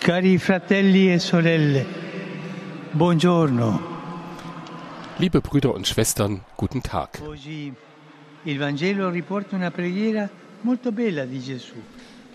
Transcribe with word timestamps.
Cari 0.00 0.38
fratelli 0.38 1.12
e 1.12 1.18
sorelle, 1.18 1.84
buongiorno. 2.92 3.80
Liebe 5.18 5.42
Brüder 5.42 5.74
und 5.74 5.86
Schwestern, 5.86 6.40
guten 6.56 6.82
Tag. 6.82 7.20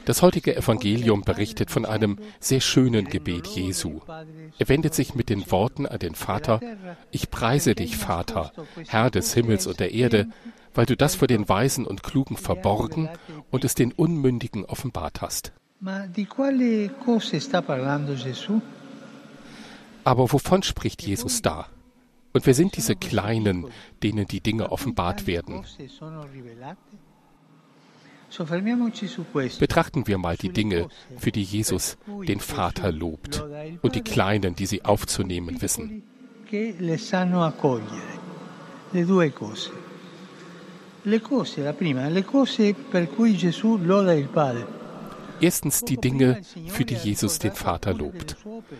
Das 0.05 0.21
heutige 0.21 0.55
Evangelium 0.55 1.21
berichtet 1.23 1.71
von 1.71 1.85
einem 1.87 2.19
sehr 2.39 2.61
schönen 2.61 3.05
Gebet 3.05 3.47
Jesu. 3.47 3.99
Er 4.59 4.69
wendet 4.69 4.93
sich 4.93 5.15
mit 5.15 5.29
den 5.31 5.49
Worten 5.49 5.87
an 5.87 5.97
den 5.97 6.13
Vater, 6.13 6.59
Ich 7.09 7.31
preise 7.31 7.73
dich, 7.73 7.97
Vater, 7.97 8.51
Herr 8.87 9.09
des 9.09 9.33
Himmels 9.33 9.65
und 9.65 9.79
der 9.79 9.91
Erde, 9.91 10.27
weil 10.75 10.85
du 10.85 10.95
das 10.95 11.15
vor 11.15 11.27
den 11.27 11.49
Weisen 11.49 11.87
und 11.87 12.03
Klugen 12.03 12.37
verborgen 12.37 13.09
und 13.49 13.65
es 13.65 13.73
den 13.73 13.91
Unmündigen 13.91 14.65
offenbart 14.65 15.21
hast. 15.21 15.51
Aber 20.03 20.31
wovon 20.31 20.63
spricht 20.63 21.01
Jesus 21.03 21.41
da? 21.41 21.67
Und 22.33 22.45
wer 22.45 22.53
sind 22.53 22.75
diese 22.75 22.95
Kleinen, 22.95 23.67
denen 24.03 24.25
die 24.25 24.41
Dinge 24.41 24.71
offenbart 24.71 25.25
werden? 25.27 25.63
Betrachten 29.59 30.07
wir 30.07 30.17
mal 30.17 30.35
die 30.35 30.49
Dinge, 30.49 30.89
für 31.17 31.31
die 31.31 31.43
Jesus 31.43 31.97
den 32.27 32.39
Vater 32.39 32.91
lobt 32.91 33.45
und 33.81 33.95
die 33.95 34.01
Kleinen, 34.01 34.55
die 34.55 34.65
sie 34.65 34.83
aufzunehmen 34.83 35.61
wissen. 35.61 36.03
Le 41.05 41.19
cose, 41.19 41.61
la 41.61 41.73
prima, 41.73 42.07
le 42.07 42.23
cose 42.23 42.73
per 42.73 43.07
cui 43.07 43.37
Gesù 43.37 43.77
loda 43.77 44.15
il 44.15 44.27
Padre. 44.27 44.84
Erstens 45.41 45.81
die 45.81 45.97
Dinge, 45.97 46.41
für 46.67 46.85
die 46.85 46.95
Jesus 46.95 47.39
den 47.39 47.51
Vater 47.51 47.93
lobt. 47.93 48.37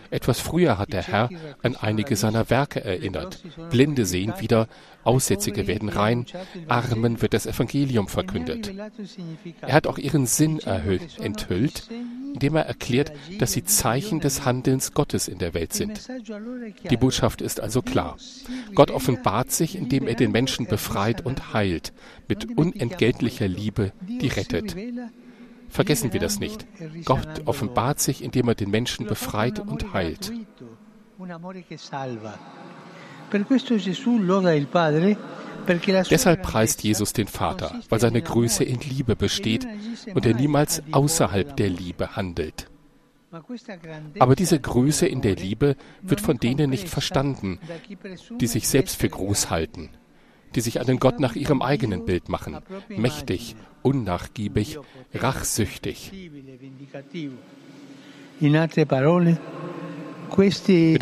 Etwas 0.10 0.40
früher 0.40 0.78
hat 0.78 0.94
der 0.94 1.04
Herr 1.04 1.30
an 1.62 1.76
einige 1.76 2.16
seiner 2.16 2.50
Werke 2.50 2.84
erinnert. 2.84 3.44
Blinde 3.70 4.06
sehen 4.06 4.34
wieder, 4.40 4.68
Aussätzige 5.04 5.68
werden 5.68 5.90
rein, 5.90 6.26
Armen 6.68 7.22
wird 7.22 7.34
das 7.34 7.46
Evangelium 7.46 8.08
verkündet. 8.08 8.74
Er 9.62 9.74
hat 9.74 9.88
auch 9.88 9.98
ihren 9.98 10.26
Sinn 10.26 10.60
enthüllt, 10.60 11.90
indem 12.34 12.56
er 12.56 12.66
erklärt, 12.66 13.12
dass 13.40 13.54
sie 13.54 13.64
Zeichen 13.64 14.20
des 14.20 14.46
Handelns 14.46 14.94
Gottes 14.94 15.28
in 15.28 15.38
der 15.38 15.54
Welt 15.54 15.74
sind. 15.74 16.08
Die 16.90 16.98
Botschaft 16.98 17.42
ist 17.42 17.60
also 17.60 17.82
klar. 17.82 18.18
Gott 18.74 18.92
offenbart 18.92 19.52
sich, 19.52 19.76
indem 19.76 20.08
er 20.08 20.16
den 20.16 20.32
Menschen 20.32 20.66
befreit 20.66 21.26
und 21.26 21.54
heilt, 21.54 21.94
mit 22.28 22.58
unentgeltlicher 22.58 23.48
Liebe, 23.48 23.92
die 24.02 24.28
rettet. 24.28 24.76
Vergessen 25.76 26.14
wir 26.14 26.22
das 26.22 26.40
nicht. 26.40 26.66
Gott 27.04 27.42
offenbart 27.44 28.00
sich, 28.00 28.24
indem 28.24 28.48
er 28.48 28.56
den 28.56 28.72
Menschen 28.72 29.06
befreit 29.08 29.60
und 29.60 29.94
heilt. 29.94 30.32
Deshalb 36.10 36.44
preist 36.44 36.84
Jesus 36.84 37.12
den 37.12 37.28
Vater, 37.28 37.82
weil 37.90 38.00
seine 38.00 38.22
Größe 38.22 38.64
in 38.64 38.80
Liebe 38.80 39.18
besteht 39.18 39.68
und 40.14 40.26
er 40.26 40.34
niemals 40.34 40.82
außerhalb 40.94 41.58
der 41.58 41.70
Liebe 41.70 42.16
handelt. 42.16 42.68
Aber 44.20 44.36
diese 44.36 44.58
Größe 44.58 45.08
in 45.08 45.22
der 45.22 45.36
Liebe 45.36 45.76
wird 46.02 46.22
von 46.22 46.38
denen 46.38 46.70
nicht 46.70 46.88
verstanden, 46.88 47.60
die 48.40 48.48
sich 48.48 48.70
selbst 48.70 48.96
für 48.96 49.10
groß 49.10 49.50
halten, 49.50 49.90
die 50.56 50.62
sich 50.62 50.80
einen 50.80 51.00
Gott 51.00 51.20
nach 51.20 51.36
ihrem 51.36 51.62
eigenen 51.62 52.06
Bild 52.06 52.30
machen, 52.30 52.58
mächtig, 52.90 53.56
unnachgiebig, 53.82 54.80
rachsüchtig. 55.14 56.14
Mit 58.40 58.64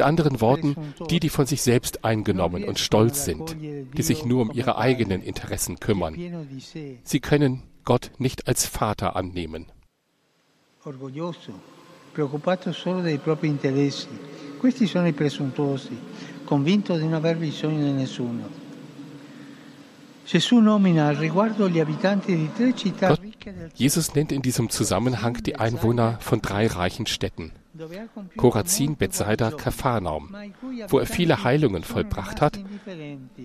anderen 0.02 0.42
Worten, 0.42 0.76
die, 1.10 1.20
die 1.20 1.30
von 1.30 1.46
sich 1.46 1.62
selbst 1.62 2.04
eingenommen 2.04 2.66
und 2.66 2.80
stolz 2.80 3.26
sind, 3.26 3.56
die 3.60 4.02
sich 4.02 4.26
nur 4.26 4.42
um 4.42 4.52
ihre 4.52 4.78
eigenen 4.78 5.22
Interessen 5.22 5.80
kümmern. 5.80 6.18
Sie 7.04 7.20
können 7.20 7.62
Gott 7.86 8.10
nicht 8.18 8.48
als 8.48 8.66
Vater 8.66 9.16
annehmen. 9.16 9.68
Questi 14.64 14.88
sono 14.88 15.08
i 15.08 15.12
presuntuosi, 15.12 15.94
convinto 16.46 16.96
di 16.96 17.04
non 17.04 17.16
aver 17.16 17.36
bisogno 17.36 17.84
di 17.84 17.92
nessuno. 17.92 18.63
Gott, 23.00 23.20
Jesus 23.76 24.16
nennt 24.16 24.32
in 24.32 24.42
diesem 24.42 24.70
Zusammenhang 24.70 25.44
die 25.44 25.56
Einwohner 25.58 26.18
von 26.20 26.42
drei 26.42 26.68
reichen 26.68 27.06
Städten, 27.08 27.52
Korazin, 28.38 28.96
Bethsaida, 28.96 29.52
Kapharnaum, 29.52 30.36
wo 30.88 31.00
er 31.00 31.06
viele 31.06 31.44
Heilungen 31.44 31.84
vollbracht 31.84 32.40
hat, 32.40 32.60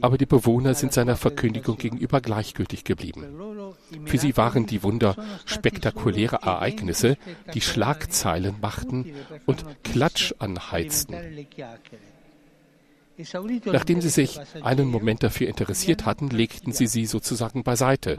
aber 0.00 0.18
die 0.18 0.26
Bewohner 0.26 0.74
sind 0.74 0.92
seiner 0.92 1.16
Verkündigung 1.16 1.78
gegenüber 1.78 2.20
gleichgültig 2.20 2.84
geblieben. 2.84 3.24
Für 4.04 4.18
sie 4.18 4.36
waren 4.36 4.66
die 4.66 4.82
Wunder 4.82 5.16
spektakuläre 5.46 6.40
Ereignisse, 6.42 7.16
die 7.54 7.60
Schlagzeilen 7.60 8.56
machten 8.60 9.12
und 9.46 9.64
Klatsch 9.82 10.34
anheizten. 10.38 11.16
Nachdem 13.64 14.00
sie 14.00 14.08
sich 14.08 14.38
einen 14.62 14.88
Moment 14.88 15.22
dafür 15.22 15.48
interessiert 15.48 16.06
hatten, 16.06 16.28
legten 16.28 16.72
sie 16.72 16.86
sie 16.86 17.06
sozusagen 17.06 17.64
beiseite, 17.64 18.18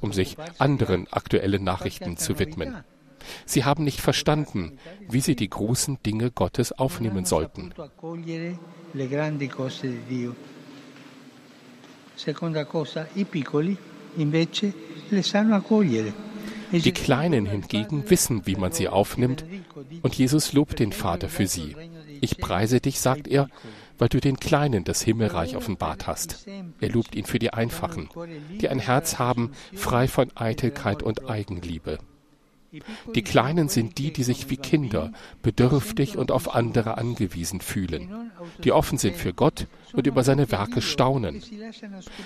um 0.00 0.12
sich 0.12 0.36
anderen 0.58 1.10
aktuellen 1.10 1.64
Nachrichten 1.64 2.16
zu 2.16 2.38
widmen. 2.38 2.74
Sie 3.46 3.64
haben 3.64 3.84
nicht 3.84 4.00
verstanden, 4.00 4.78
wie 5.08 5.20
sie 5.20 5.34
die 5.34 5.48
großen 5.48 5.98
Dinge 6.04 6.30
Gottes 6.30 6.72
aufnehmen 6.72 7.24
sollten. 7.24 7.72
Die 16.72 16.92
Kleinen 16.92 17.46
hingegen 17.46 18.10
wissen, 18.10 18.46
wie 18.46 18.56
man 18.56 18.72
sie 18.72 18.88
aufnimmt, 18.88 19.44
und 20.02 20.14
Jesus 20.14 20.52
lobt 20.52 20.78
den 20.78 20.92
Vater 20.92 21.28
für 21.28 21.46
sie. 21.46 21.76
Ich 22.20 22.38
preise 22.38 22.80
dich, 22.80 23.00
sagt 23.00 23.28
er. 23.28 23.48
Weil 23.98 24.08
du 24.08 24.20
den 24.20 24.38
Kleinen 24.38 24.84
das 24.84 25.02
Himmelreich 25.02 25.56
offenbart 25.56 26.06
hast. 26.06 26.46
Er 26.80 26.88
lobt 26.88 27.14
ihn 27.14 27.24
für 27.24 27.38
die 27.38 27.52
Einfachen, 27.52 28.08
die 28.60 28.68
ein 28.68 28.78
Herz 28.78 29.18
haben, 29.18 29.52
frei 29.74 30.08
von 30.08 30.30
Eitelkeit 30.36 31.02
und 31.02 31.28
Eigenliebe. 31.28 31.98
Die 33.14 33.22
Kleinen 33.22 33.68
sind 33.68 33.98
die, 33.98 34.12
die 34.12 34.24
sich 34.24 34.50
wie 34.50 34.56
Kinder 34.56 35.12
bedürftig 35.42 36.18
und 36.18 36.32
auf 36.32 36.56
andere 36.56 36.98
angewiesen 36.98 37.60
fühlen, 37.60 38.32
die 38.64 38.72
offen 38.72 38.98
sind 38.98 39.16
für 39.16 39.32
Gott 39.32 39.68
und 39.92 40.08
über 40.08 40.24
seine 40.24 40.50
Werke 40.50 40.82
staunen. 40.82 41.40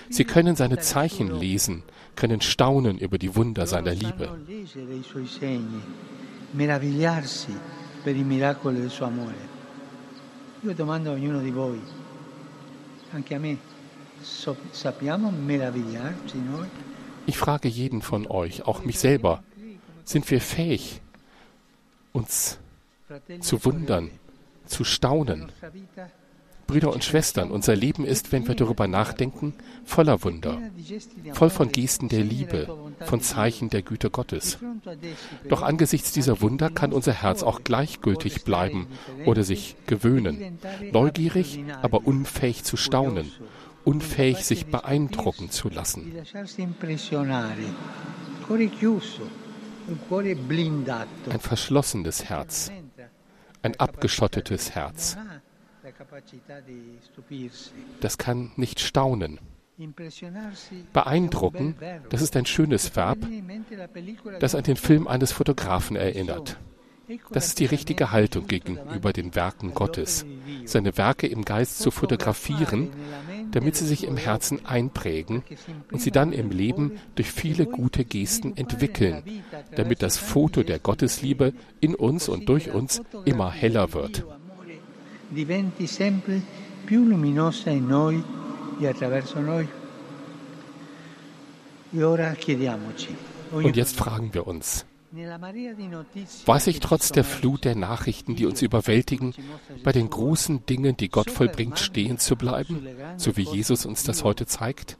Sie 0.09 0.25
können 0.25 0.57
seine 0.57 0.79
Zeichen 0.79 1.31
lesen, 1.39 1.83
können 2.17 2.41
staunen 2.41 2.97
über 2.97 3.19
die 3.19 3.37
Wunder 3.37 3.67
seiner 3.67 3.95
Liebe. 3.95 4.39
meravigliarsi 6.53 7.53
per 8.03 8.17
i 8.17 8.25
miracoli 8.25 8.81
del 8.81 8.91
suo 8.91 9.07
amore. 9.07 9.58
Io 10.63 10.75
domando 10.75 11.11
a 11.11 11.13
ognuno 11.13 11.41
di 11.41 11.51
voi, 11.53 11.81
anche 13.13 13.35
a 13.35 13.39
me, 13.39 13.57
sappiamo 14.71 15.31
meravigliarci 15.31 16.39
noi? 16.41 16.69
Ich 17.27 17.37
frage 17.37 17.69
jeden 17.69 18.01
von 18.03 18.27
euch, 18.29 18.67
auch 18.67 18.85
mich 18.85 18.99
selber, 18.99 19.45
sind 20.05 20.29
wir 20.29 20.41
fähig, 20.41 21.01
uns 22.13 22.59
zu 23.41 23.65
wundern, 23.65 24.11
zu 24.67 24.83
staunen? 24.83 25.53
Brüder 26.69 26.93
und 26.93 27.03
Schwestern, 27.03 27.51
unser 27.51 27.75
Leben 27.75 28.05
ist, 28.05 28.31
wenn 28.31 28.47
wir 28.47 28.55
darüber 28.55 28.87
nachdenken, 28.87 29.55
voller 29.87 30.23
Wunder, 30.23 30.61
voll 31.33 31.49
von 31.49 31.73
Gesten 31.73 32.11
der 32.11 32.23
Liebe, 32.23 32.69
von 33.07 33.23
Zeichen 33.23 33.71
der 33.71 33.81
Güte 33.81 34.11
Gottes. 34.11 34.59
Doch 35.49 35.63
angesichts 35.63 36.13
dieser 36.13 36.43
Wunder 36.43 36.69
kann 36.69 36.93
unser 36.93 37.15
Herz 37.15 37.43
auch 37.43 37.65
gleichgültig 37.65 38.45
bleiben 38.45 38.87
oder 39.25 39.45
sich 39.45 39.77
gewöhnen, 39.87 40.59
neugierig, 40.93 41.65
aber 41.81 42.07
unfähig 42.07 42.65
zu 42.65 42.77
staunen, 42.77 43.33
unfähig, 43.87 44.45
sich 44.45 44.67
beeindrucken 44.67 45.51
zu 45.51 45.71
lassen. 45.71 46.13
Ein 51.31 51.41
verschlossenes 51.41 52.25
Herz, 52.25 52.71
ein 53.63 53.81
abgeschottetes 53.81 54.75
Herz, 54.75 55.17
das 58.01 58.19
kann 58.19 58.53
nicht 58.57 58.81
staunen. 58.81 59.39
Beeindrucken, 60.93 61.77
das 62.11 62.23
ist 62.23 62.37
ein 62.37 62.47
schönes 62.47 62.97
Verb, 62.97 63.19
das 64.41 64.55
an 64.55 64.65
den 64.65 64.77
Film 64.77 65.07
eines 65.07 65.31
Fotografen 65.31 65.97
erinnert. 65.97 66.59
Das 67.31 67.47
ist 67.47 67.59
die 67.59 67.65
richtige 67.65 68.13
Haltung 68.13 68.47
gegenüber 68.47 69.13
den 69.13 69.35
Werken 69.35 69.73
Gottes. 69.73 70.27
Seine 70.65 70.99
Werke 70.99 71.27
im 71.27 71.45
Geist 71.45 71.79
zu 71.79 71.91
fotografieren, 71.91 72.91
damit 73.51 73.77
sie 73.77 73.87
sich 73.87 74.05
im 74.05 74.19
Herzen 74.19 74.67
einprägen 74.67 75.43
und 75.91 76.03
sie 76.03 76.11
dann 76.11 76.33
im 76.33 76.51
Leben 76.51 76.99
durch 77.15 77.31
viele 77.31 77.65
gute 77.65 78.05
Gesten 78.05 78.57
entwickeln, 78.57 79.23
damit 79.75 80.03
das 80.03 80.19
Foto 80.19 80.63
der 80.63 80.81
Gottesliebe 80.81 81.55
in 81.81 81.95
uns 81.95 82.29
und 82.29 82.49
durch 82.49 82.73
uns 82.73 83.01
immer 83.25 83.51
heller 83.51 83.95
wird. 83.95 84.27
Diventi 85.29 85.87
sempre 85.87 86.41
più 86.85 87.05
luminosa 87.05 87.71
in 87.71 87.87
noi 87.87 88.23
e 88.81 88.87
attraverso 88.87 89.41
noi. 89.41 89.69
E 91.91 92.03
ora 92.03 92.33
chiediamoci. 92.33 93.15
Und 93.51 93.77
jetzt 93.77 93.97
fragen 93.97 94.33
wir 94.33 94.47
uns, 94.47 94.85
Weiß 95.11 96.67
ich 96.67 96.81
trotz 96.81 97.13
der 97.13 97.25
Flut 97.25 97.65
der 97.65 97.75
Nachrichten, 97.75 98.37
die 98.37 98.45
uns 98.45 98.61
überwältigen, 98.61 99.33
bei 99.83 99.93
den 99.93 100.11
großen 100.11 100.67
Dingen, 100.67 100.99
die 100.99 101.09
Gott 101.09 101.31
vollbringt, 101.31 101.79
stehen 101.79 102.19
zu 102.19 102.37
bleiben, 102.37 102.87
so 103.17 103.37
wie 103.39 103.43
Jesus 103.43 103.87
uns 103.87 104.05
das 104.05 104.23
heute 104.23 104.45
zeigt? 104.45 104.99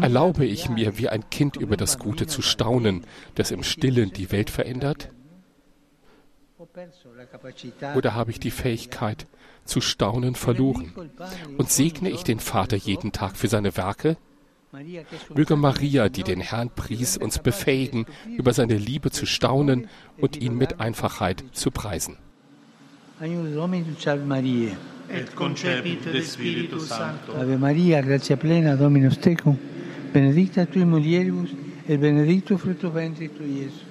Erlaube 0.00 0.44
ich 0.44 0.68
mir, 0.68 0.98
wie 0.98 1.08
ein 1.08 1.30
Kind 1.30 1.56
über 1.56 1.78
das 1.78 1.98
Gute 1.98 2.26
zu 2.26 2.42
staunen, 2.42 3.04
das 3.34 3.52
im 3.52 3.62
Stillen 3.62 4.12
die 4.12 4.30
Welt 4.30 4.50
verändert? 4.50 5.08
Oder 7.94 8.14
habe 8.14 8.30
ich 8.30 8.40
die 8.40 8.50
Fähigkeit 8.50 9.26
zu 9.64 9.80
staunen 9.80 10.34
verloren? 10.34 10.92
Und 11.56 11.70
segne 11.70 12.10
ich 12.10 12.24
den 12.24 12.40
Vater 12.40 12.76
jeden 12.76 13.12
Tag 13.12 13.36
für 13.36 13.48
seine 13.48 13.76
Werke? 13.76 14.16
Möge 15.34 15.56
Maria, 15.56 16.08
die 16.08 16.24
den 16.24 16.40
Herrn 16.40 16.70
pries, 16.70 17.16
uns 17.16 17.38
befähigen, 17.38 18.06
über 18.36 18.52
seine 18.52 18.76
Liebe 18.76 19.10
zu 19.10 19.24
staunen 19.24 19.88
und 20.18 20.36
ihn 20.36 20.56
mit 20.56 20.80
Einfachheit 20.80 21.44
zu 21.52 21.70
preisen. 21.70 22.16
et 25.10 25.34
concepit 25.34 26.04
de 26.04 26.22
Spiritu 26.22 26.78
Sancto. 26.78 27.32
Ave 27.32 27.56
Maria, 27.56 28.00
gratia 28.02 28.36
plena, 28.36 28.76
Dominus 28.76 29.18
tecum, 29.18 29.56
benedicta 30.12 30.66
tui 30.66 30.84
mulieribus, 30.84 31.50
et 31.88 31.98
benedictus 31.98 32.60
fructus 32.60 32.92
ventris 32.92 33.30
tui, 33.36 33.62
Iesus. 33.62 33.87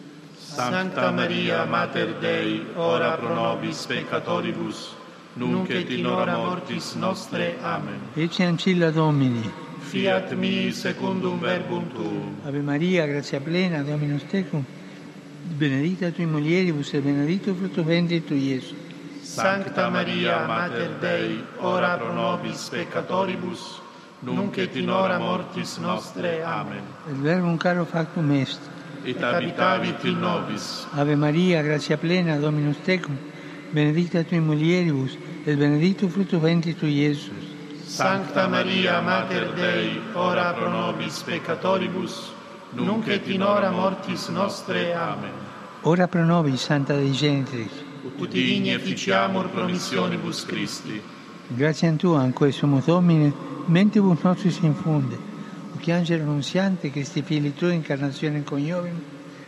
Sancta 0.58 1.12
Maria, 1.12 1.66
Mater 1.66 2.16
Dei, 2.20 2.66
ora 2.74 3.16
pro 3.16 3.32
nobis 3.32 3.86
peccatoribus, 3.86 4.96
nunc 5.36 5.70
et 5.70 5.92
in 5.92 6.08
hora 6.08 6.36
mortis 6.36 6.96
nostre. 6.96 7.58
Amen. 7.62 8.00
Ecce 8.16 8.44
ancilla 8.44 8.90
Domini, 8.90 9.48
fiat 9.78 10.32
mi 10.34 10.72
secundum 10.72 11.40
verbum 11.40 11.88
tuum. 11.94 12.36
Ave 12.44 12.62
Maria, 12.62 13.06
gratia 13.06 13.40
plena, 13.40 13.84
Dominus 13.84 14.26
tecum, 14.26 14.66
benedicta 15.56 16.10
tui 16.10 16.26
mulieribus 16.26 16.92
et 16.94 17.04
benedictus 17.04 17.56
fructus 17.56 17.86
ventris 17.86 18.26
tui, 18.26 18.40
Iesus. 18.40 18.76
Sancta 19.22 19.90
Maria, 19.90 20.48
Mater 20.48 20.98
Dei, 21.00 21.44
ora 21.60 21.98
pro 21.98 22.12
nobis 22.12 22.68
peccatoribus, 22.68 23.80
nunc 24.22 24.58
et 24.58 24.76
in 24.76 24.90
hora 24.90 25.20
mortis 25.20 25.78
nostre. 25.78 26.42
Amen. 26.42 26.82
Il 27.10 27.22
Verbum 27.22 27.58
caro 27.58 27.86
factum 27.86 28.32
est. 28.32 28.76
Et 29.08 29.16
habitavit 29.24 30.04
in 30.04 30.20
nobis. 30.20 30.86
Ave 30.92 31.16
Maria, 31.16 31.62
gratia 31.64 31.98
plena, 31.98 32.38
Dominus 32.40 32.76
tecum, 32.84 33.16
benedicta 33.72 34.22
tui 34.26 34.42
mulieribus, 34.42 35.18
et 35.46 35.56
benedictus 35.56 36.12
fructus 36.12 36.42
ventris 36.42 36.76
tui, 36.76 36.92
Iesus. 36.92 37.32
Sancta 37.86 38.50
Maria, 38.50 39.00
Mater 39.00 39.54
Dei, 39.54 39.98
ora 40.14 40.52
pro 40.52 40.70
nobis 40.70 41.24
peccatoribus, 41.24 42.34
nunc 42.74 43.08
et 43.08 43.26
in 43.30 43.44
hora 43.44 43.72
mortis 43.72 44.28
nostre. 44.28 44.94
Amen. 44.94 45.32
Ora 45.84 46.08
pro 46.10 46.26
nobis, 46.26 46.60
Santa 46.60 46.94
Dei 46.94 47.14
Genitris. 47.14 47.72
Ut 48.04 48.30
digni 48.30 48.72
efficiamur 48.72 49.48
promissionibus 49.48 50.44
Christi. 50.46 51.02
Grazie 51.48 51.88
a 51.88 51.94
Tu, 51.94 52.14
anque 52.14 52.52
sumus 52.52 52.84
Domine, 52.84 53.32
mentibus 53.68 54.22
nostris 54.22 54.60
infunde, 54.60 55.18
che 55.78 55.92
angelo 55.92 56.24
annunziante, 56.24 56.92
Christi 56.92 57.22
fili 57.22 57.54
Tui, 57.54 57.74
incarnazione 57.74 58.44
coniovim, 58.44 59.00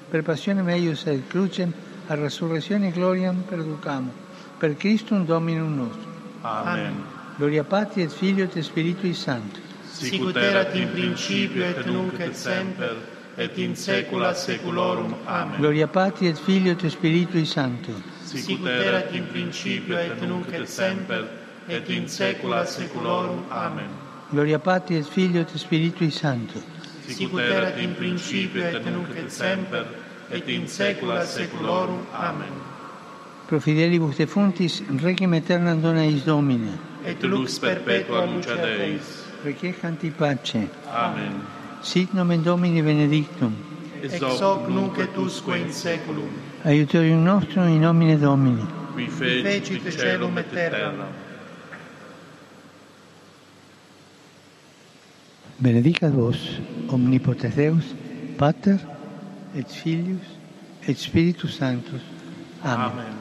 per 0.10 0.24
passione 0.24 0.62
meius 0.62 1.06
et 1.06 1.28
crucem, 1.28 1.72
a 2.08 2.16
resurrezione 2.16 2.92
gloriam 2.92 3.42
perducamo, 3.42 4.12
per 4.58 4.76
Christum 4.76 5.26
Dominum 5.26 5.76
nostrum. 5.76 6.14
Amen. 6.42 7.04
Gloria 7.38 7.64
Patri 7.64 8.02
et 8.02 8.12
Filio 8.12 8.44
et 8.44 8.60
Spiritui 8.60 9.14
Sancto. 9.14 9.60
Sicut 9.92 10.36
erat 10.36 10.76
in 10.76 10.92
principio 10.92 11.64
et 11.64 11.86
nunc 11.86 12.20
et 12.20 12.36
semper 12.36 12.96
et 13.38 13.58
in 13.58 13.76
saecula 13.76 14.34
saeculorum. 14.34 15.16
Amen. 15.26 15.60
Gloria 15.60 15.88
Patri 15.88 16.28
et 16.28 16.38
Filio 16.38 16.72
et 16.74 16.90
Spiritui 16.90 17.46
Sancto. 17.46 17.94
Sicut 18.24 18.66
erat 18.66 19.14
in 19.14 19.28
principio 19.28 19.98
et 19.98 20.20
nunc 20.22 20.52
et 20.52 20.68
semper 20.68 21.30
et 21.68 21.90
in 21.90 22.08
saecula 22.08 22.66
saeculorum. 22.66 23.46
Amen. 23.50 24.09
Gloria 24.32 24.60
Patri 24.60 24.96
et 24.96 25.04
Filio 25.04 25.42
et 25.42 25.58
Spiritui 25.58 26.12
Sancto. 26.12 26.62
Sicut 27.08 27.40
erat 27.40 27.80
in 27.80 27.96
principio 27.96 28.62
et 28.64 28.86
nunc 28.86 29.10
et 29.18 29.32
semper 29.32 29.86
et 30.30 30.48
in 30.48 30.68
saecula 30.68 31.26
saeculorum. 31.26 32.06
Amen. 32.14 32.54
Pro 33.48 33.60
fidelibus 33.60 34.18
defuntis, 34.18 34.84
requiem 35.02 35.34
aeternam 35.34 35.82
dona 35.82 36.04
eis 36.06 36.24
Domine 36.24 36.78
et 37.04 37.24
lux 37.24 37.58
perpetua 37.60 38.26
luce 38.26 38.56
Deis. 38.56 39.26
Requiescanti 39.44 40.12
pace. 40.12 40.70
Amen. 40.94 41.42
Sit 41.82 42.14
nomen 42.14 42.44
Domini 42.44 42.84
benedictum. 42.84 43.56
Ex 44.04 44.22
hoc 44.22 44.68
nunc 44.68 45.00
et 45.00 45.18
usque 45.18 45.58
in 45.58 45.72
seculum. 45.72 46.30
Aiutorium 46.66 47.24
nostrum 47.24 47.68
in 47.68 47.80
nomine 47.80 48.20
Domini. 48.20 48.66
Qui 48.94 49.08
fecit 49.08 49.90
celum 49.90 50.38
et 50.38 50.52
terra. 50.52 50.94
Benedicat 55.60 56.14
vos, 56.14 56.40
omnipotens 56.88 57.54
Deus, 57.54 57.84
Pater, 58.38 58.80
et 59.54 59.68
Filius, 59.68 60.24
et 60.88 60.96
Spiritus 60.96 61.58
Sanctus. 61.58 62.02
Amen. 62.64 62.92
Amen. 62.92 63.16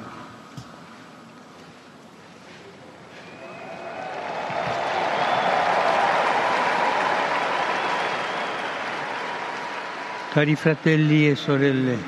Cari 10.32 10.55
fratelli 10.55 11.29
e 11.29 11.34
sorelle, 11.34 11.99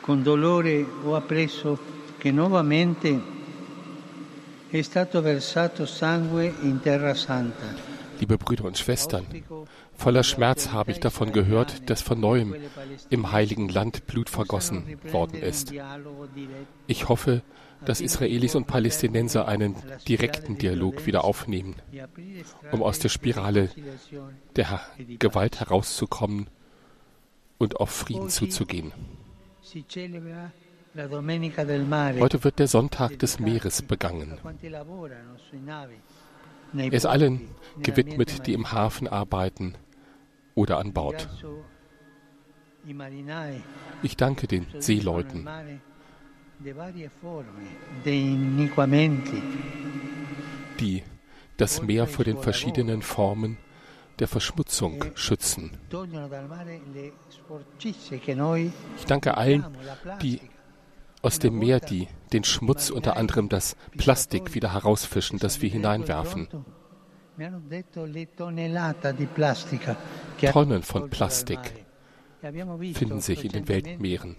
con 0.00 0.22
dolore 0.22 0.84
ho 1.02 1.16
appreso 1.16 1.78
che 2.18 2.30
nuovamente 2.30 3.22
è 4.68 4.82
stato 4.82 5.22
versato 5.22 5.86
sangue 5.86 6.52
in 6.60 6.80
terra 6.80 7.14
santa. 7.14 7.93
Liebe 8.20 8.38
Brüder 8.38 8.64
und 8.64 8.78
Schwestern, 8.78 9.26
voller 9.94 10.22
Schmerz 10.22 10.70
habe 10.70 10.90
ich 10.90 11.00
davon 11.00 11.32
gehört, 11.32 11.88
dass 11.90 12.02
von 12.02 12.20
neuem 12.20 12.54
im 13.10 13.32
heiligen 13.32 13.68
Land 13.68 14.06
Blut 14.06 14.30
vergossen 14.30 14.98
worden 15.12 15.40
ist. 15.40 15.72
Ich 16.86 17.08
hoffe, 17.08 17.42
dass 17.84 18.00
Israelis 18.00 18.54
und 18.54 18.66
Palästinenser 18.66 19.46
einen 19.46 19.76
direkten 20.08 20.58
Dialog 20.58 21.06
wieder 21.06 21.24
aufnehmen, 21.24 21.76
um 22.72 22.82
aus 22.82 22.98
der 22.98 23.08
Spirale 23.08 23.70
der 24.56 24.80
Gewalt 25.18 25.60
herauszukommen 25.60 26.48
und 27.58 27.76
auf 27.80 27.90
Frieden 27.90 28.28
zuzugehen. 28.28 28.92
Heute 30.96 32.44
wird 32.44 32.58
der 32.58 32.68
Sonntag 32.68 33.18
des 33.18 33.40
Meeres 33.40 33.82
begangen. 33.82 34.38
Er 36.76 36.92
ist 36.92 37.06
allen 37.06 37.48
gewidmet, 37.82 38.46
die 38.46 38.52
im 38.52 38.72
Hafen 38.72 39.08
arbeiten 39.08 39.74
oder 40.54 40.78
an 40.78 40.92
Bord. 40.92 41.28
Ich 44.02 44.16
danke 44.16 44.46
den 44.46 44.66
Seeleuten. 44.78 45.48
die 50.80 51.02
das 51.56 51.82
Meer 51.82 52.06
vor 52.06 52.24
den 52.24 52.38
verschiedenen 52.38 53.02
Formen 53.02 53.58
der 54.18 54.28
Verschmutzung 54.28 55.04
schützen. 55.14 55.70
Ich 58.96 59.04
danke 59.06 59.36
allen, 59.36 59.64
die 60.22 60.40
aus 61.24 61.38
dem 61.38 61.58
Meer 61.58 61.80
die, 61.80 62.08
den 62.32 62.44
Schmutz, 62.44 62.90
unter 62.90 63.16
anderem 63.16 63.48
das 63.48 63.76
Plastik, 63.96 64.54
wieder 64.54 64.72
herausfischen, 64.72 65.38
das 65.38 65.62
wir 65.62 65.70
hineinwerfen. 65.70 66.48
Tonnen 70.52 70.82
von 70.82 71.10
Plastik 71.10 71.58
finden 72.92 73.20
sich 73.20 73.44
in 73.44 73.52
den 73.52 73.68
Weltmeeren 73.68 74.36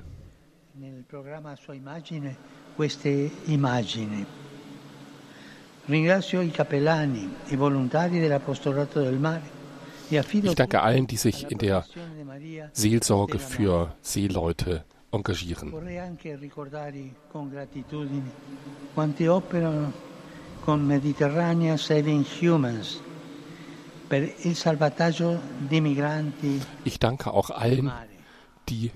ich 10.32 10.56
danke 10.56 10.82
allen, 10.82 11.08
die 11.08 11.18
sich 11.18 11.52
in 11.52 11.58
der 11.58 11.86
Seelsorge 12.74 13.40
für 13.40 13.96
Seeleute 14.02 14.84
engagieren. 15.16 15.74
con 20.66 20.88
Mediterranea 20.88 21.78
Saving 21.78 22.26
Humans. 22.42 23.00
Ich 26.84 27.00
danke 27.00 27.32
auch 27.32 27.50
allen, 27.52 27.92
die 28.70 28.92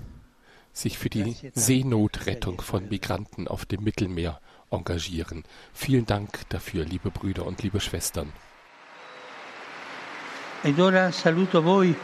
sich 0.72 0.98
für 0.98 1.10
die 1.10 1.36
Seenotrettung 1.54 2.60
von 2.60 2.88
Migranten 2.88 3.48
auf 3.48 3.66
dem 3.66 3.82
Mittelmeer 3.84 4.40
engagieren. 4.70 5.44
Vielen 5.72 6.06
Dank 6.06 6.48
dafür, 6.48 6.84
liebe 6.84 7.10
Brüder 7.10 7.46
und 7.46 7.62
liebe 7.62 7.80
Schwestern. 7.80 8.32
Ed 10.62 10.78
ora 10.78 11.10
saluto 11.10 11.64
voi, 11.64 11.94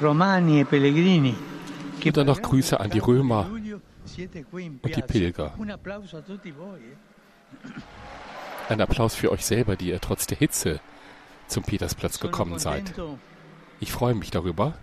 Romani 0.00 0.60
e 0.60 0.64
Pellegrini. 0.64 1.55
Und 2.06 2.16
dann 2.16 2.26
noch 2.26 2.40
Grüße 2.40 2.78
an 2.78 2.90
die 2.90 2.98
Römer 2.98 3.50
und 3.50 4.96
die 4.96 5.02
Pilger. 5.02 5.54
Ein 8.68 8.80
Applaus 8.80 9.14
für 9.14 9.30
euch 9.30 9.44
selber, 9.44 9.76
die 9.76 9.88
ihr 9.88 10.00
trotz 10.00 10.26
der 10.26 10.38
Hitze 10.38 10.80
zum 11.46 11.62
Petersplatz 11.62 12.18
gekommen 12.18 12.58
seid. 12.58 12.92
Ich 13.80 13.92
freue 13.92 14.14
mich 14.14 14.30
darüber. 14.30 14.74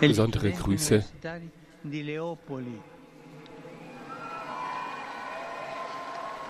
Besondere 0.00 0.52
Grüße 0.52 1.04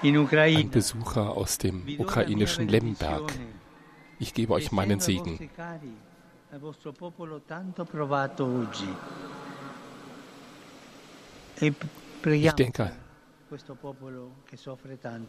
an 0.05 0.71
Besucher 0.71 1.31
aus 1.37 1.59
dem 1.59 1.83
ukrainischen 1.99 2.69
Lemberg. 2.69 3.33
Ich 4.19 4.35
gebe 4.35 4.53
euch 4.53 4.73
meinen 4.73 5.01
Segen. 5.01 5.51
Ich 12.25 12.53
denke 12.53 12.93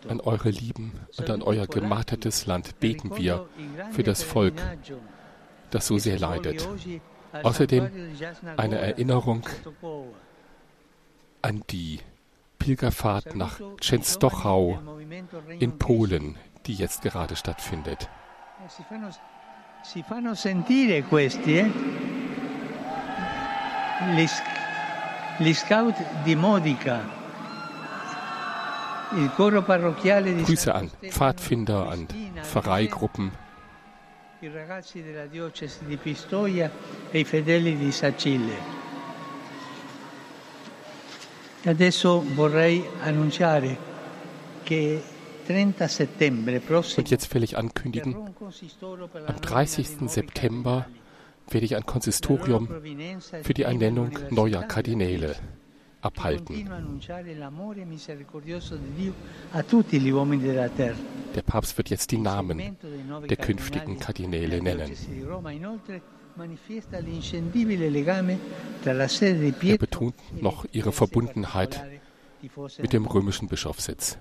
an 0.07 0.19
eure 0.21 0.49
Lieben 0.49 0.91
und 1.17 1.29
an 1.29 1.41
euer 1.41 1.67
gemartertes 1.67 2.45
Land 2.45 2.79
beten 2.79 3.15
wir 3.17 3.47
für 3.91 4.03
das 4.03 4.23
Volk, 4.23 4.55
das 5.71 5.87
so 5.87 5.97
sehr 5.97 6.19
leidet. 6.19 6.67
Außerdem 7.41 7.89
eine 8.57 8.79
Erinnerung 8.79 9.43
an 11.41 11.63
die 11.69 11.99
Pilgerfahrt 12.59 13.35
nach 13.35 13.59
Częstochow 13.79 14.77
in 15.59 15.77
Polen, 15.77 16.37
die 16.65 16.73
jetzt 16.73 17.01
gerade 17.01 17.35
stattfindet. 17.35 18.09
Si 19.83 20.01
fanno 20.01 20.33
sentire 20.33 21.03
questi, 21.03 21.57
eh? 21.57 21.71
Gli, 24.15 24.25
gli 25.37 25.53
scout 25.53 26.21
di 26.23 26.35
Modica, 26.35 27.05
il 29.11 29.29
coro 29.35 29.61
parrocchiale 29.61 30.33
di 30.33 30.43
Grüße 30.43 30.69
an 30.71 30.89
Pfadfinder, 30.99 31.87
an 31.89 32.05
Pfarreigruppen. 32.41 33.31
I 34.39 34.47
ragazzi 34.47 35.03
della 35.03 35.25
diocesi 35.25 35.79
di 35.83 35.97
Pistoia 35.97 36.71
e 37.11 37.19
i 37.19 37.23
fedeli 37.25 37.75
di 37.75 37.91
Sacile. 37.91 38.55
Adesso 41.65 42.23
vorrei 42.33 42.87
annunciare 43.01 43.77
che 44.63 45.03
Und 45.49 47.09
jetzt 47.09 47.33
will 47.33 47.43
ich 47.43 47.57
ankündigen, 47.57 48.15
am 49.27 49.41
30. 49.41 49.87
September 50.07 50.87
werde 51.49 51.65
ich 51.65 51.75
ein 51.75 51.85
Konsistorium 51.85 52.69
für 53.43 53.53
die 53.53 53.63
Ernennung 53.63 54.11
neuer 54.29 54.63
Kardinäle 54.63 55.35
abhalten. 56.01 56.69
Der 61.35 61.41
Papst 61.41 61.77
wird 61.77 61.89
jetzt 61.89 62.11
die 62.11 62.17
Namen 62.17 62.77
der 63.29 63.37
künftigen 63.37 63.99
Kardinäle 63.99 64.61
nennen. 64.61 64.91
Er 69.61 69.77
betont 69.77 70.15
noch 70.41 70.65
ihre 70.71 70.91
Verbundenheit 70.91 71.83
mit 72.79 72.93
dem 72.93 73.05
römischen 73.05 73.47
Bischofssitz. 73.47 74.17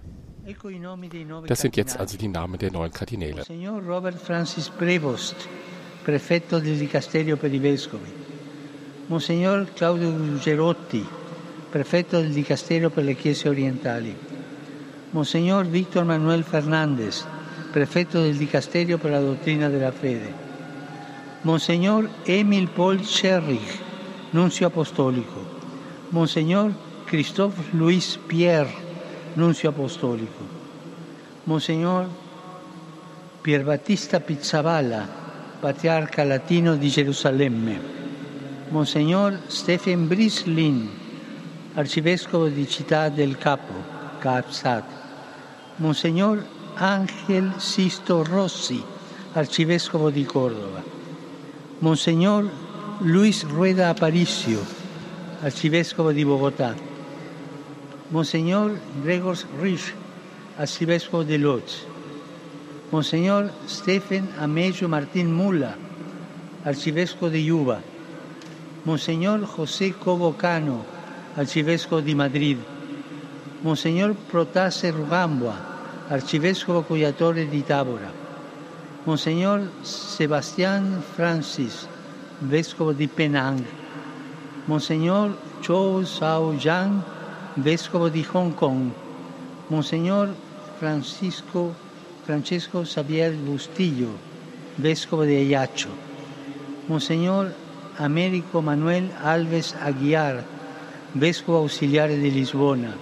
Das 1.46 1.60
sind 1.60 1.76
jetzt 1.76 1.96
also 2.00 2.18
die 2.18 2.26
Namen 2.26 2.58
der 2.58 2.72
neuen 2.72 2.90
Kardinäle. 2.90 3.36
Monsignor 3.36 3.80
Robert 3.80 4.20
Francis 4.20 4.68
Prevost, 4.68 5.36
Prefetto 6.04 6.58
del 6.58 6.78
Dicasterio 6.78 7.36
per 7.36 7.52
i 7.52 7.60
Vescovi. 7.60 8.10
Monsignor 9.06 9.66
Claudio 9.76 10.12
Gerotti, 10.40 11.06
Prefetto 11.70 12.20
del 12.20 12.32
Dicasterio 12.32 12.90
per 12.90 13.04
le 13.04 13.14
Chiese 13.14 13.48
Orientali. 13.48 14.16
Monsignor 15.12 15.64
Victor 15.66 16.04
Manuel 16.04 16.42
Fernández, 16.42 17.24
Prefetto 17.70 18.20
del 18.20 18.36
Dicasterio 18.36 18.98
per 18.98 19.12
la 19.12 19.20
Dottrina 19.20 19.68
della 19.68 19.92
Fede. 19.92 20.34
Monsignor 21.42 22.10
Emil 22.24 22.68
Paul 22.68 23.04
Scherrich, 23.04 23.78
Nunzio 24.30 24.66
Apostolico. 24.66 25.60
Monsignor 26.08 26.72
Christophe 27.04 27.62
Louis 27.76 28.18
Pierre, 28.26 28.91
nunzio 29.34 29.70
apostolico. 29.70 30.60
Monsignor 31.44 32.08
Pierbattista 33.40 34.20
Pizzaballa, 34.20 35.04
patriarca 35.58 36.22
latino 36.22 36.76
di 36.76 36.88
Gerusalemme. 36.88 37.80
Monsignor 38.68 39.40
Stephen 39.48 40.06
Brislin, 40.06 40.88
arcivescovo 41.74 42.46
di 42.46 42.68
Città 42.68 43.08
del 43.08 43.36
Capo, 43.36 43.74
Capsat. 44.18 44.84
Monsignor 45.76 46.46
Angel 46.74 47.54
Sisto 47.56 48.22
Rossi, 48.22 48.80
arcivescovo 49.32 50.10
di 50.10 50.24
Cordova. 50.24 50.82
Monsignor 51.80 52.48
Luis 52.98 53.44
Rueda 53.44 53.88
Aparicio, 53.88 54.64
arcivescovo 55.40 56.12
di 56.12 56.24
Bogotà. 56.24 56.91
Monseñor 58.12 58.76
Gregor 59.02 59.38
Rich, 59.58 59.94
arcivescovo 60.58 61.24
de 61.24 61.38
Lodz. 61.38 61.86
Monseñor 62.92 63.50
Stephen 63.66 64.28
Amelio 64.38 64.86
Martín 64.86 65.32
Mula, 65.32 65.76
arcivescovo 66.62 67.30
de 67.30 67.42
Yuba. 67.42 67.80
Monseñor 68.84 69.46
José 69.46 69.94
Cobo 69.94 70.36
Cano, 70.36 70.84
arcivescovo 71.38 72.02
de 72.02 72.14
Madrid. 72.14 72.58
Monseñor 73.62 74.14
Protase 74.30 74.92
Rugambua, 74.92 75.56
arcivescovo 76.10 76.82
Coyatore 76.82 77.46
di 77.46 77.62
Tabora. 77.62 78.12
Monseñor 79.06 79.62
Sebastián 79.82 81.02
Francis, 81.16 81.88
vescovo 82.42 82.92
di 82.92 83.08
Penang. 83.08 83.64
Monseñor 84.68 85.32
Chou 85.62 86.04
Sao 86.04 86.52
Yang, 86.52 87.11
vescovo 87.54 88.08
di 88.08 88.26
Hong 88.32 88.54
Kong, 88.54 88.90
Monseñor 89.68 90.34
Francisco, 90.78 91.74
Francesco 92.22 92.80
Xavier 92.80 93.34
Bustillo, 93.34 94.16
vescovo 94.76 95.24
di 95.24 95.34
Ayacho, 95.34 95.90
Monseñor 96.86 97.52
Américo 97.96 98.60
Manuel 98.60 99.10
Alves 99.20 99.74
Aguiar, 99.78 100.44
vescovo 101.12 101.58
ausiliare 101.58 102.18
di 102.18 102.32
Lisbona, 102.32 102.96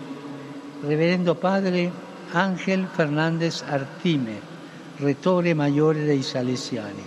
Reverendo 0.82 1.34
Padre 1.34 1.92
Angel 2.32 2.86
Fernandez 2.90 3.62
Artime, 3.62 4.40
rettore 4.96 5.54
maggiore 5.54 6.04
dei 6.04 6.22
Salesiani. 6.22 7.02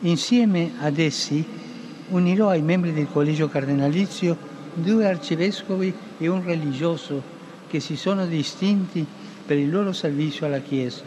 Insieme 0.00 0.72
ad 0.80 0.98
essi 0.98 1.44
unirò 2.08 2.48
ai 2.48 2.62
membri 2.62 2.92
del 2.92 3.08
Collegio 3.10 3.48
Cardinalizio 3.48 4.49
due 4.74 5.06
arcivescovi 5.06 5.94
e 6.18 6.28
un 6.28 6.44
religioso 6.44 7.22
che 7.68 7.80
si 7.80 7.96
sono 7.96 8.26
distinti 8.26 9.06
per 9.46 9.56
il 9.58 9.70
loro 9.70 9.92
servizio 9.92 10.46
alla 10.46 10.60
Chiesa. 10.60 11.04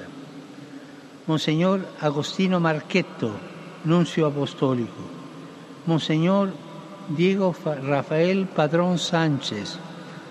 Monsignor 1.26 1.86
Agostino 2.00 2.60
Marchetto, 2.60 3.38
nunzio 3.84 4.28
apostolico. 4.28 5.22
Monsignor 5.86 6.52
Diego 7.08 7.56
Rafael 7.64 8.46
Padrón 8.46 8.98
Sánchez, 8.98 9.78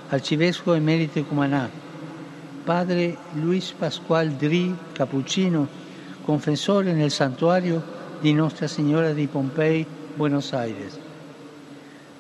arcivescovo 0.09 0.75
emerito 0.75 1.23
Cumaná. 1.25 1.69
Padre 2.65 3.17
Luis 3.35 3.73
Pascual 3.73 4.31
Dri, 4.31 4.75
cappuccino, 4.93 5.67
confessore 6.23 6.93
nel 6.93 7.11
santuario 7.11 7.83
di 8.21 8.33
Nostra 8.33 8.69
Signora 8.69 9.12
di 9.12 9.27
Pompei, 9.27 9.85
Buenos 10.15 10.53
Aires. 10.53 11.01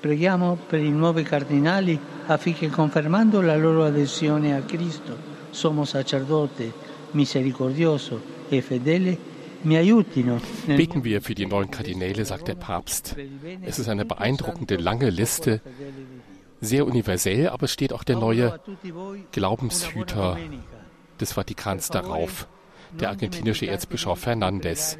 Preghiamo 0.02 0.58
per 0.66 0.80
i 0.80 0.90
nuovi 0.90 1.22
cardinali 1.22 1.96
affinché 2.26 2.68
confermando 2.68 3.40
la 3.40 3.56
loro 3.56 3.84
adesione 3.84 4.52
a 4.52 4.60
Cristo, 4.62 5.16
sommo 5.50 5.84
sacerdote, 5.84 6.72
misericordioso 7.12 8.20
e 8.48 8.60
fedele. 8.62 9.16
Beten 9.62 11.04
wir 11.04 11.22
für 11.22 11.36
die 11.36 11.46
neuen 11.46 11.70
Kardinäle, 11.70 12.24
sagt 12.24 12.48
der 12.48 12.56
Papst. 12.56 13.14
Es 13.60 13.78
ist 13.78 13.88
eine 13.88 14.04
beeindruckende 14.04 14.74
lange 14.74 15.08
Liste 15.08 15.60
sehr 16.60 16.84
universell, 16.84 17.48
aber 17.48 17.66
es 17.66 17.72
steht 17.72 17.92
auch 17.92 18.02
der 18.02 18.16
neue 18.16 18.58
Glaubenshüter 19.30 20.36
des 21.20 21.32
Vatikans 21.32 21.90
darauf, 21.90 22.48
der 22.90 23.10
argentinische 23.10 23.68
Erzbischof 23.68 24.18
Fernandez. 24.18 24.98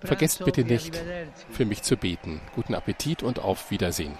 Vergesst 0.00 0.44
bitte 0.44 0.64
nicht, 0.64 1.02
für 1.50 1.64
mich 1.64 1.82
zu 1.82 1.96
beten. 1.96 2.40
Guten 2.54 2.74
Appetit 2.74 3.22
und 3.22 3.38
auf 3.38 3.70
Wiedersehen. 3.70 4.14